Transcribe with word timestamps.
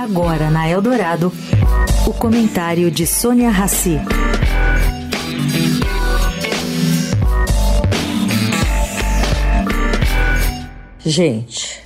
Agora 0.00 0.48
na 0.48 0.66
Eldorado, 0.66 1.30
o 2.06 2.12
comentário 2.14 2.90
de 2.90 3.06
Sônia 3.06 3.50
Rassi. 3.50 3.98
Gente, 11.04 11.82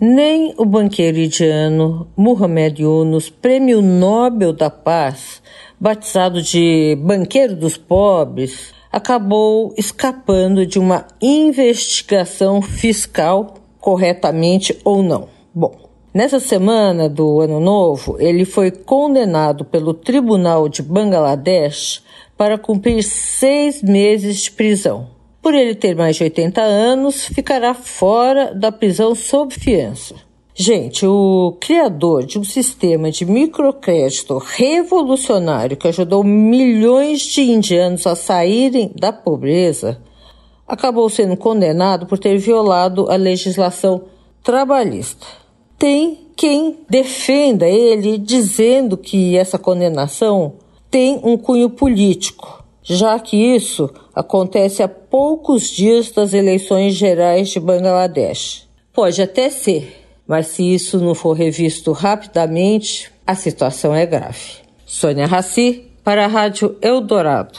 nem 0.00 0.54
o 0.56 0.64
banqueiro 0.64 1.18
indiano 1.18 2.08
Muhammad 2.16 2.78
Yunus, 2.78 3.28
prêmio 3.28 3.82
Nobel 3.82 4.54
da 4.54 4.70
Paz, 4.70 5.42
batizado 5.78 6.40
de 6.40 6.96
banqueiro 7.02 7.54
dos 7.54 7.76
pobres, 7.76 8.72
acabou 8.90 9.74
escapando 9.76 10.64
de 10.64 10.78
uma 10.78 11.06
investigação 11.20 12.62
fiscal, 12.62 13.56
corretamente 13.78 14.74
ou 14.82 15.02
não. 15.02 15.28
Bom, 15.54 15.87
Nessa 16.12 16.40
semana 16.40 17.06
do 17.06 17.38
Ano 17.38 17.60
Novo, 17.60 18.16
ele 18.18 18.46
foi 18.46 18.70
condenado 18.70 19.62
pelo 19.62 19.92
Tribunal 19.92 20.66
de 20.66 20.82
Bangladesh 20.82 22.02
para 22.34 22.56
cumprir 22.56 23.02
seis 23.02 23.82
meses 23.82 24.44
de 24.44 24.50
prisão. 24.52 25.10
Por 25.42 25.54
ele 25.54 25.74
ter 25.74 25.94
mais 25.94 26.16
de 26.16 26.24
80 26.24 26.62
anos, 26.62 27.26
ficará 27.26 27.74
fora 27.74 28.54
da 28.54 28.72
prisão 28.72 29.14
sob 29.14 29.52
fiança. 29.52 30.14
Gente, 30.54 31.06
o 31.06 31.56
criador 31.60 32.24
de 32.24 32.38
um 32.38 32.44
sistema 32.44 33.10
de 33.10 33.26
microcrédito 33.26 34.38
revolucionário 34.38 35.76
que 35.76 35.88
ajudou 35.88 36.24
milhões 36.24 37.20
de 37.20 37.42
indianos 37.42 38.06
a 38.06 38.16
saírem 38.16 38.90
da 38.98 39.12
pobreza 39.12 40.00
acabou 40.66 41.08
sendo 41.10 41.36
condenado 41.36 42.06
por 42.06 42.18
ter 42.18 42.38
violado 42.38 43.10
a 43.10 43.16
legislação 43.16 44.04
trabalhista 44.42 45.37
tem 45.78 46.18
quem 46.36 46.78
defenda 46.88 47.66
ele 47.66 48.18
dizendo 48.18 48.96
que 48.96 49.36
essa 49.36 49.58
condenação 49.58 50.54
tem 50.90 51.20
um 51.22 51.36
cunho 51.36 51.70
político, 51.70 52.64
já 52.82 53.18
que 53.18 53.36
isso 53.36 53.90
acontece 54.14 54.82
a 54.82 54.88
poucos 54.88 55.70
dias 55.70 56.10
das 56.10 56.32
eleições 56.32 56.94
gerais 56.94 57.50
de 57.50 57.60
Bangladesh. 57.60 58.66
Pode 58.92 59.20
até 59.22 59.50
ser, 59.50 60.04
mas 60.26 60.48
se 60.48 60.74
isso 60.74 60.98
não 60.98 61.14
for 61.14 61.34
revisto 61.34 61.92
rapidamente, 61.92 63.12
a 63.26 63.34
situação 63.34 63.94
é 63.94 64.06
grave. 64.06 64.58
Sônia 64.86 65.26
Raci, 65.26 65.84
para 66.02 66.24
a 66.24 66.28
Rádio 66.28 66.76
Eldorado. 66.80 67.58